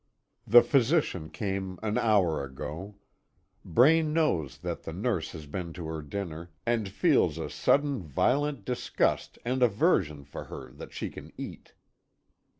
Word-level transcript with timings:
The 0.47 0.63
physician 0.63 1.29
came 1.29 1.77
an 1.83 1.95
hour 1.95 2.43
ago. 2.43 2.95
Braine 3.63 4.13
knows 4.13 4.57
that 4.65 4.81
the 4.81 4.93
nurse 4.93 5.31
has 5.33 5.45
been 5.45 5.73
to 5.73 5.85
her 5.85 6.01
dinner, 6.01 6.49
and 6.65 6.89
feels 6.89 7.37
a 7.37 7.51
sudden 7.51 8.01
violent 8.01 8.65
disgust 8.65 9.37
and 9.45 9.61
aversion 9.61 10.23
for 10.23 10.45
her 10.45 10.71
that 10.71 10.91
she 10.91 11.11
can 11.11 11.31
eat. 11.37 11.75